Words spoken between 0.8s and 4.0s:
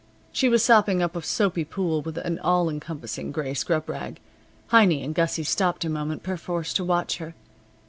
up a soapy pool with an all encompassing gray scrub